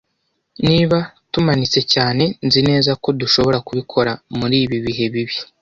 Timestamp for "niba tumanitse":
0.67-1.79